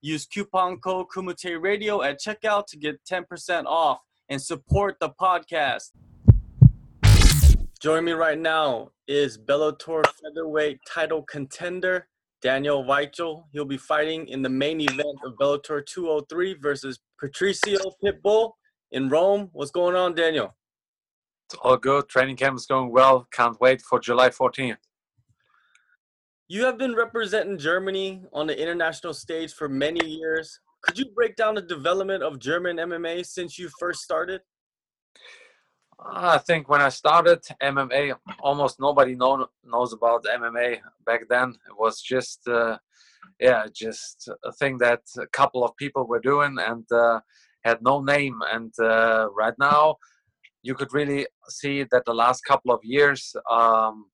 [0.00, 3.98] Use coupon code Kumite Radio at checkout to get 10% off
[4.28, 5.90] and support the podcast.
[7.80, 12.06] Joining me right now is Bellator featherweight title contender
[12.42, 13.44] Daniel Weichel.
[13.52, 18.52] He'll be fighting in the main event of Bellator 203 versus Patricio Pitbull
[18.92, 19.50] in Rome.
[19.52, 20.54] What's going on, Daniel?
[21.48, 22.08] It's all good.
[22.08, 23.26] Training camp is going well.
[23.32, 24.76] Can't wait for July 14th.
[26.50, 30.58] You have been representing Germany on the international stage for many years.
[30.80, 34.40] Could you break down the development of German MMA since you first started?
[36.00, 41.50] I think when I started MMA, almost nobody know, knows about MMA back then.
[41.50, 42.78] It was just, uh,
[43.38, 47.20] yeah, just a thing that a couple of people were doing and uh,
[47.62, 48.40] had no name.
[48.50, 49.96] And uh, right now,
[50.62, 54.06] you could really see that the last couple of years, um,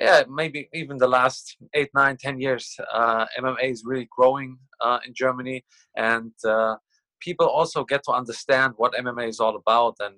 [0.00, 4.98] yeah, maybe even the last eight, nine, ten years, uh, MMA is really growing uh,
[5.06, 5.62] in Germany,
[5.96, 6.76] and uh,
[7.20, 10.16] people also get to understand what MMA is all about and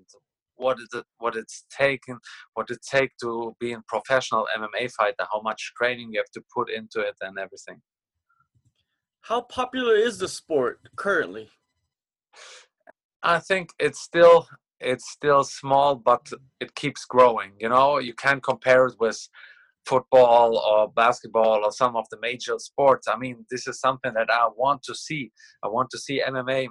[0.55, 2.19] what is it, what it's taken,
[2.55, 6.43] what it take to be a professional MMA fighter, how much training you have to
[6.55, 7.81] put into it, and everything.
[9.23, 11.51] How popular is the sport currently?
[13.25, 14.47] I think it's still
[14.81, 16.29] it's still small, but
[16.61, 17.53] it keeps growing.
[17.59, 19.29] You know, you can't compare it with
[19.87, 23.09] football or basketball or some of the major sports.
[23.09, 25.33] I mean, this is something that I want to see.
[25.63, 26.69] I want to see MMA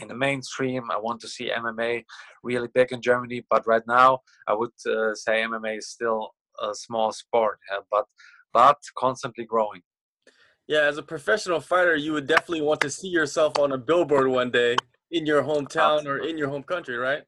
[0.00, 0.90] in the mainstream.
[0.90, 2.04] I want to see MMA
[2.42, 6.30] really big in Germany, but right now I would uh, say MMA is still
[6.62, 8.04] a small sport, yeah, but
[8.52, 9.82] but constantly growing.
[10.66, 14.28] Yeah, as a professional fighter, you would definitely want to see yourself on a billboard
[14.28, 14.76] one day
[15.10, 16.10] in your hometown Absolutely.
[16.10, 17.22] or in your home country, right?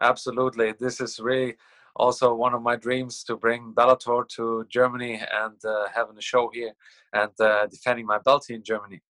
[0.00, 0.74] Absolutely.
[0.78, 1.56] This is really
[1.96, 6.50] also one of my dreams to bring Bellator to Germany and uh, having a show
[6.52, 6.72] here
[7.12, 9.00] and uh, defending my belt here in Germany.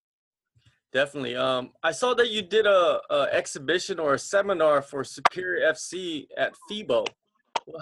[0.93, 1.35] Definitely.
[1.35, 6.27] Um, I saw that you did a, a, exhibition or a seminar for Superior FC
[6.37, 7.05] at FIBO.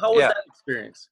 [0.01, 0.27] How was yeah.
[0.29, 1.09] that experience?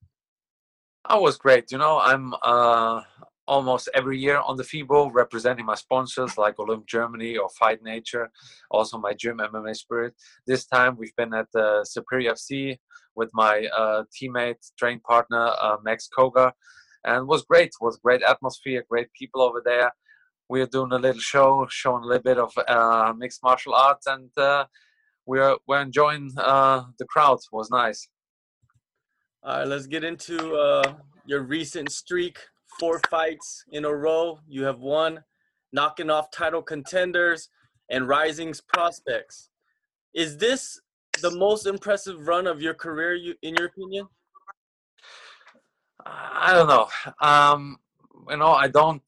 [1.08, 1.72] That was great.
[1.72, 3.02] You know, I'm uh,
[3.48, 8.30] almost every year on the FIBO representing my sponsors like Olymp Germany or Fight Nature,
[8.72, 10.14] also my gym MMA Spirit.
[10.48, 12.78] This time we've been at the Superior FC
[13.16, 16.54] with my uh, teammate, train partner uh, Max Coga,
[17.06, 17.68] and was great.
[17.68, 19.92] It was great atmosphere, great people over there
[20.50, 24.30] we're doing a little show, showing a little bit of uh, mixed martial arts, and
[24.38, 24.66] uh,
[25.26, 27.40] we're we're enjoying uh, the crowd.
[27.40, 28.08] It was nice.
[29.44, 30.94] All right, let's get into uh,
[31.26, 32.38] your recent streak.
[32.80, 34.40] Four fights in a row.
[34.48, 35.24] You have won,
[35.72, 37.50] knocking off title contenders
[37.90, 39.50] and rising prospects.
[40.14, 40.80] Is this
[41.22, 44.08] the most impressive run of your career, you, in your opinion?
[46.06, 46.88] I don't know.
[47.22, 47.78] Um,
[48.30, 49.04] you know, I don't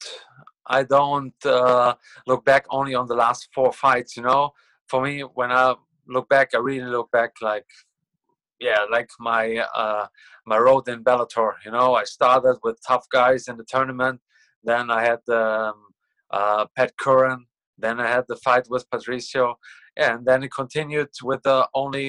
[0.67, 4.17] I don't uh, look back only on the last four fights.
[4.17, 4.51] You know,
[4.87, 5.75] for me, when I
[6.07, 7.65] look back, I really look back like,
[8.67, 9.43] yeah, like my
[9.81, 10.05] uh,
[10.51, 11.51] my road in Bellator.
[11.65, 14.17] You know, I started with tough guys in the tournament.
[14.69, 15.77] Then I had um,
[16.39, 17.41] uh, Pat Curran.
[17.83, 19.45] Then I had the fight with Patricio.
[20.07, 22.07] And then it continued with the only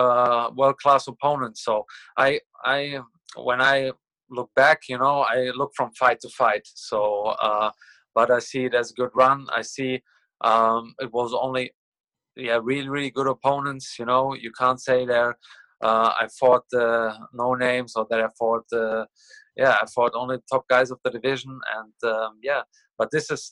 [0.00, 1.56] uh, world-class opponent.
[1.66, 1.74] So
[2.26, 3.00] I, I,
[3.48, 3.92] when I
[4.28, 6.64] look back, you know, I look from fight to fight.
[6.90, 7.00] So,
[7.48, 7.70] uh,
[8.14, 9.46] but I see it as a good run.
[9.60, 9.92] I see
[10.50, 11.64] um, it was only,
[12.36, 13.96] yeah, really, really good opponents.
[13.98, 15.38] You know, you can't say there.
[15.82, 19.06] Uh, I fought uh, no names or that I fought, uh,
[19.56, 21.58] yeah, I fought only top guys of the division.
[21.76, 22.62] And um, yeah,
[22.98, 23.50] but this is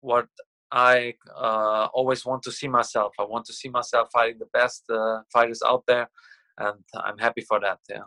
[0.00, 0.26] what
[0.72, 3.12] I uh, always want to see myself.
[3.18, 6.08] I want to see myself fighting the best uh, fighters out there,
[6.58, 7.78] and I'm happy for that.
[7.88, 8.04] Yeah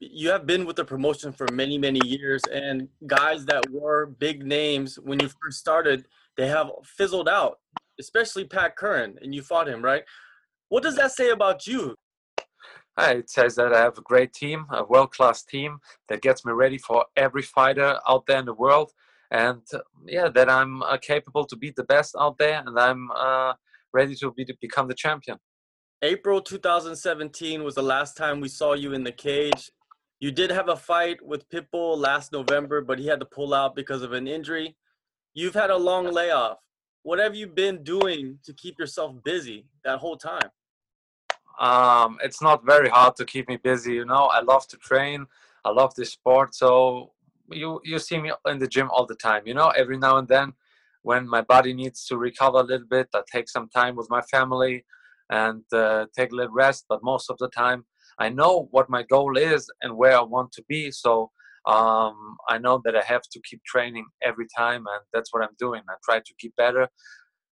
[0.00, 4.44] you have been with the promotion for many many years and guys that were big
[4.44, 6.06] names when you first started
[6.36, 7.58] they have fizzled out
[7.98, 10.04] especially pat curran and you fought him right
[10.68, 11.94] what does that say about you
[12.98, 15.78] it says that i have a great team a world-class team
[16.08, 18.90] that gets me ready for every fighter out there in the world
[19.30, 23.10] and uh, yeah that i'm uh, capable to beat the best out there and i'm
[23.12, 23.52] uh,
[23.92, 25.38] ready to, be, to become the champion
[26.02, 29.70] April 2017 was the last time we saw you in the cage.
[30.20, 33.74] You did have a fight with Pitbull last November, but he had to pull out
[33.74, 34.76] because of an injury.
[35.32, 36.58] You've had a long layoff.
[37.06, 40.50] What have you been doing to keep yourself busy that whole time?
[41.60, 43.92] Um, it's not very hard to keep me busy.
[43.92, 45.24] You know, I love to train.
[45.64, 46.56] I love this sport.
[46.56, 47.12] So
[47.48, 49.42] you you see me in the gym all the time.
[49.46, 50.54] You know, every now and then,
[51.02, 54.22] when my body needs to recover a little bit, I take some time with my
[54.22, 54.84] family
[55.30, 56.86] and uh, take a little rest.
[56.88, 57.84] But most of the time,
[58.18, 60.90] I know what my goal is and where I want to be.
[60.90, 61.30] So
[61.66, 65.56] um, I know that I have to keep training every time, and that's what I'm
[65.58, 65.82] doing.
[65.88, 66.88] I try to keep better,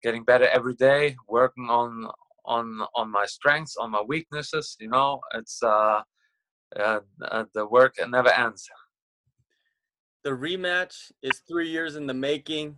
[0.01, 2.07] getting better every day, working on
[2.45, 4.75] on on my strengths, on my weaknesses.
[4.79, 6.01] You know, it's uh,
[6.75, 8.67] uh, uh, the work never ends.
[10.23, 12.77] The rematch is three years in the making.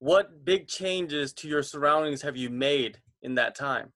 [0.00, 3.92] What big changes to your surroundings have you made in that time?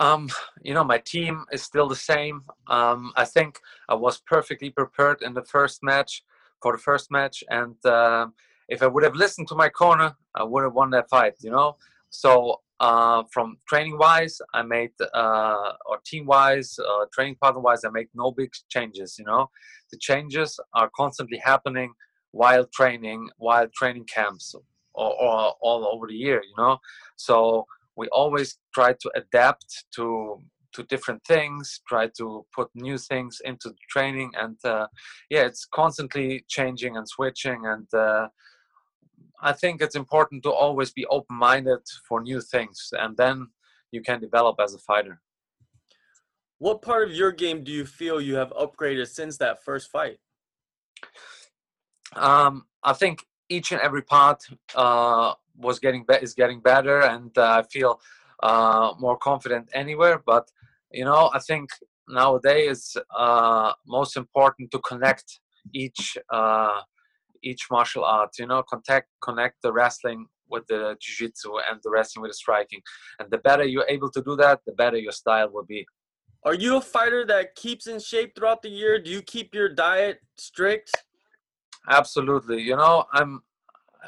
[0.00, 0.28] Um,
[0.62, 2.42] you know, my team is still the same.
[2.68, 3.58] Um, I think
[3.88, 6.22] I was perfectly prepared in the first match
[6.62, 8.26] for the first match, and uh,
[8.68, 11.34] if I would have listened to my corner, I would have won that fight.
[11.40, 11.76] You know,
[12.10, 17.84] so uh, from training wise, I made uh, or team wise, uh, training partner wise,
[17.84, 19.16] I make no big changes.
[19.18, 19.50] You know,
[19.92, 21.92] the changes are constantly happening
[22.32, 24.54] while training, while training camps,
[24.94, 26.42] or, or all over the year.
[26.42, 26.78] You know,
[27.16, 30.38] so we always try to adapt to
[30.72, 34.86] to different things try to put new things into the training and uh,
[35.30, 38.26] yeah it's constantly changing and switching and uh,
[39.40, 43.46] i think it's important to always be open-minded for new things and then
[43.94, 45.20] you can develop as a fighter.
[46.58, 50.18] What part of your game do you feel you have upgraded since that first fight?
[52.14, 54.40] Um, i think each and every part
[54.74, 58.00] uh, was getting be- is getting better, and uh, I feel
[58.42, 60.22] uh, more confident anywhere.
[60.24, 60.50] But
[60.92, 61.70] you know, I think
[62.08, 65.40] nowadays uh, most important to connect
[65.72, 66.80] each uh,
[67.42, 68.30] each martial art.
[68.38, 72.80] You know, connect connect the wrestling with the jiu-jitsu and the wrestling with the striking.
[73.18, 75.86] And the better you're able to do that, the better your style will be.
[76.44, 79.00] Are you a fighter that keeps in shape throughout the year?
[79.00, 80.90] Do you keep your diet strict?
[81.88, 82.60] Absolutely.
[82.60, 83.42] You know, I'm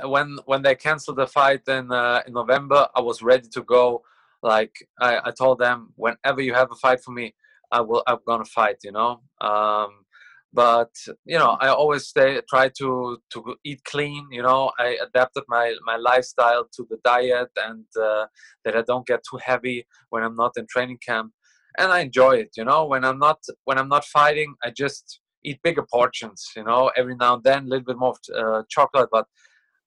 [0.05, 4.03] when when they canceled the fight in uh, in November, I was ready to go.
[4.43, 7.35] Like I, I told them, whenever you have a fight for me,
[7.71, 8.03] I will.
[8.07, 8.77] I'm gonna fight.
[8.85, 9.21] You know.
[9.41, 10.07] Um,
[10.53, 10.91] but
[11.25, 14.27] you know, I always stay try to to eat clean.
[14.31, 18.27] You know, I adapted my my lifestyle to the diet and uh,
[18.65, 21.33] that I don't get too heavy when I'm not in training camp,
[21.79, 22.51] and I enjoy it.
[22.57, 26.53] You know, when I'm not when I'm not fighting, I just eat bigger portions.
[26.57, 29.27] You know, every now and then a little bit more uh, chocolate, but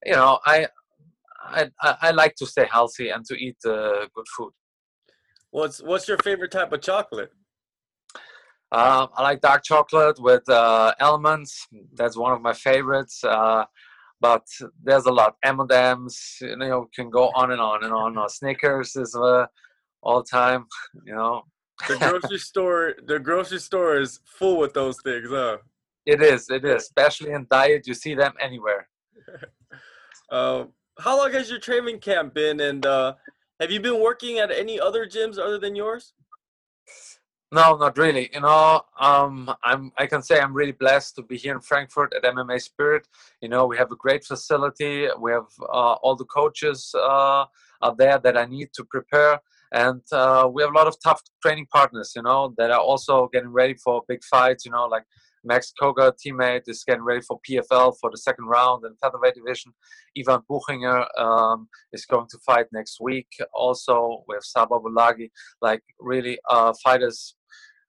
[0.05, 0.67] you know, I,
[1.43, 4.51] I, I like to stay healthy and to eat uh, good food.
[5.51, 7.31] What's What's your favorite type of chocolate?
[8.71, 11.67] Um, I like dark chocolate with uh, almonds.
[11.93, 13.23] That's one of my favorites.
[13.23, 13.65] Uh,
[14.21, 14.45] but
[14.83, 15.35] there's a lot.
[15.43, 18.17] M&Ms, you know, can go on and on and on.
[18.17, 19.45] Uh, Snickers is uh,
[20.01, 20.65] all time.
[21.05, 21.43] You know.
[21.87, 25.57] the grocery store, the grocery store is full with those things, huh?
[26.05, 26.49] It is.
[26.49, 26.83] It is.
[26.83, 28.88] Especially in diet, you see them anywhere.
[30.31, 30.65] Uh,
[30.99, 33.13] how long has your training camp been, and uh,
[33.59, 36.13] have you been working at any other gyms other than yours?
[37.51, 38.29] No, not really.
[38.31, 39.91] You know, um, I'm.
[39.97, 43.07] I can say I'm really blessed to be here in Frankfurt at MMA Spirit.
[43.41, 45.07] You know, we have a great facility.
[45.19, 47.45] We have uh, all the coaches uh,
[47.81, 49.39] are there that I need to prepare,
[49.71, 52.11] and uh, we have a lot of tough training partners.
[52.15, 54.63] You know, that are also getting ready for big fights.
[54.63, 55.05] You know, like
[55.43, 59.73] Max Coga, teammate, is getting ready for PFL for the second round in featherweight division.
[60.17, 63.27] Ivan Buchinger um, is going to fight next week.
[63.53, 65.29] Also, we have Saba Bolaghi,
[65.61, 67.35] like really uh, fighters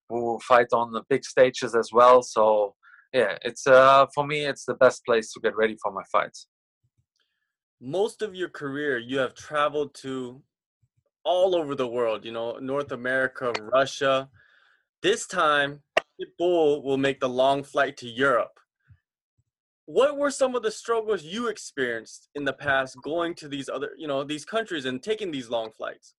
[0.09, 2.23] who fight on the big stages as well.
[2.23, 2.75] So
[3.12, 6.47] yeah, it's uh, for me, it's the best place to get ready for my fights.
[7.80, 10.42] Most of your career, you have traveled to
[11.25, 12.25] all over the world.
[12.25, 14.28] You know, North America, Russia.
[15.02, 15.80] This time,
[16.38, 18.58] Bull will make the long flight to Europe.
[19.86, 23.90] What were some of the struggles you experienced in the past going to these other,
[23.98, 26.14] you know, these countries and taking these long flights?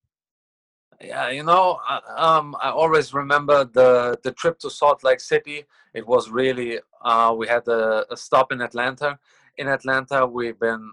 [0.99, 1.79] Yeah, you know,
[2.15, 5.65] um, I always remember the the trip to Salt Lake City.
[5.93, 9.17] It was really uh, we had a, a stop in Atlanta.
[9.57, 10.91] In Atlanta, we've been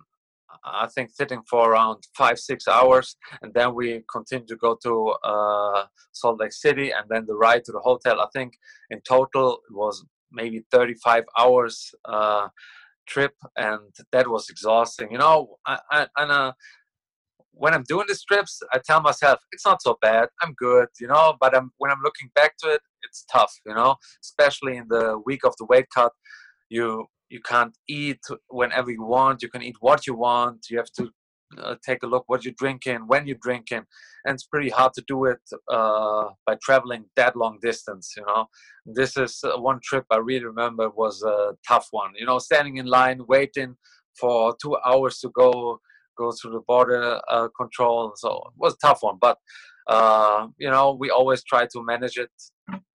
[0.65, 5.15] I think sitting for around five six hours, and then we continue to go to
[5.25, 8.21] uh, Salt Lake City, and then the ride to the hotel.
[8.21, 8.55] I think
[8.91, 12.49] in total it was maybe 35 hours uh,
[13.07, 13.81] trip, and
[14.13, 15.11] that was exhausting.
[15.11, 16.53] You know, I, I, and uh,
[17.53, 20.29] when I'm doing these trips, I tell myself it's not so bad.
[20.43, 21.35] I'm good, you know.
[21.41, 23.97] But I'm, when I'm looking back to it, it's tough, you know.
[24.23, 26.13] Especially in the week of the weight cut,
[26.69, 30.93] you you can't eat whenever you want you can eat what you want you have
[30.93, 31.11] to
[31.57, 33.85] uh, take a look what you're drinking, when you're drinking,
[34.25, 38.13] and it's pretty hard to do it uh, by traveling that long distance.
[38.17, 38.47] You know,
[38.85, 42.13] this is uh, one trip I really remember was a tough one.
[42.19, 43.77] You know, standing in line waiting
[44.19, 45.81] for two hours to go
[46.17, 48.13] go through the border uh, control.
[48.17, 49.39] So it was a tough one, but
[49.87, 52.31] uh, you know, we always try to manage it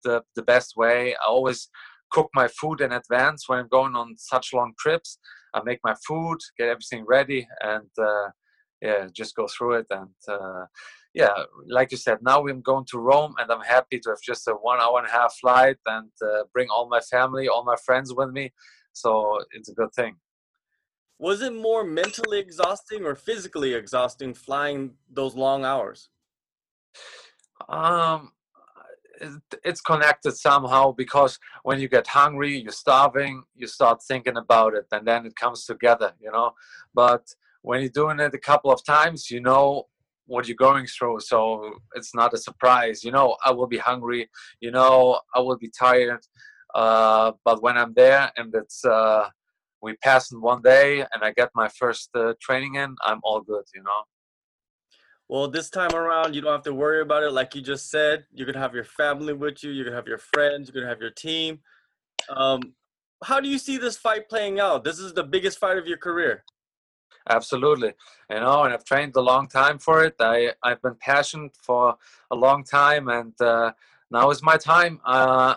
[0.04, 1.16] the the best way.
[1.16, 1.70] I always
[2.14, 5.18] cook my food in advance when I'm going on such long trips.
[5.54, 8.30] I make my food, get everything ready, and uh,
[8.82, 9.88] yeah, just go through it.
[9.90, 10.66] And uh,
[11.14, 11.34] yeah,
[11.68, 14.52] like you said, now I'm going to Rome, and I'm happy to have just a
[14.54, 18.14] one hour and a half flight and uh, bring all my family, all my friends
[18.14, 18.52] with me.
[18.94, 20.16] So it's a good thing.
[21.20, 26.10] Was it more mentally exhausting or physically exhausting flying those long hours?
[27.70, 28.32] Um,
[29.64, 34.86] it's connected somehow because when you get hungry you're starving you start thinking about it
[34.92, 36.52] and then it comes together you know?
[36.94, 39.88] But when you're doing it a couple of times you know
[40.26, 43.04] what you're going through so it's not a surprise.
[43.04, 44.30] You know i will be hungry
[44.60, 46.24] you know i will be tired
[46.76, 49.30] uh, but when i'm there and it's uh,
[49.82, 53.42] we pass in one day and i get my first uh, training in i'm all
[53.42, 54.02] good you know
[55.34, 57.32] well, this time around, you don't have to worry about it.
[57.32, 59.72] Like you just said, you're gonna have your family with you.
[59.72, 60.70] You're gonna have your friends.
[60.70, 61.60] You're gonna have your team.
[62.30, 62.62] Um,
[63.24, 64.84] how do you see this fight playing out?
[64.84, 66.44] This is the biggest fight of your career.
[67.28, 67.94] Absolutely,
[68.30, 70.14] you know, and I've trained a long time for it.
[70.20, 71.96] I I've been passionate for
[72.30, 73.72] a long time, and uh,
[74.12, 75.02] now is my time.
[75.04, 75.56] Uh,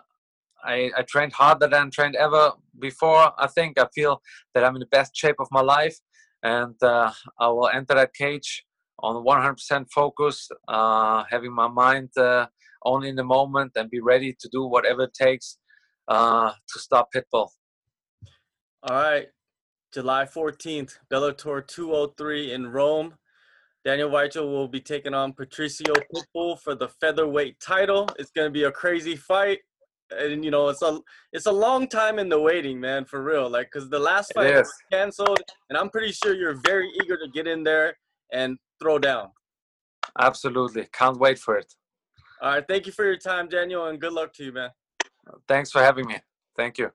[0.65, 3.31] I, I trained harder than trained ever before.
[3.39, 4.23] I think I feel
[4.55, 5.99] that I'm in the best shape of my life,
[6.43, 8.66] and uh, I will enter that cage
[9.01, 12.47] on 100% focus, uh, having my mind uh,
[12.85, 15.59] only in the moment and be ready to do whatever it takes
[16.09, 17.49] uh, to stop Pitbull.
[18.83, 19.27] All right.
[19.93, 23.15] July 14th, Bellator 203 in Rome.
[23.85, 28.09] Daniel Weichel will be taking on Patricio Pitbull for the featherweight title.
[28.19, 29.61] It's going to be a crazy fight.
[30.11, 31.01] And you know, it's a
[31.33, 33.51] it's a long time in the waiting, man, for real.
[33.51, 37.29] Like cuz the last fight was canceled and I'm pretty sure you're very eager to
[37.33, 37.97] get in there
[38.33, 39.31] and throw down.
[40.19, 40.89] Absolutely.
[40.93, 41.73] Can't wait for it.
[42.43, 42.65] All right.
[42.67, 44.71] Thank you for your time, Daniel, and good luck to you, man.
[45.49, 46.17] Thanks for having me.
[46.57, 46.91] Thank you.